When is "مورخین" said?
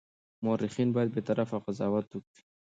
0.43-0.89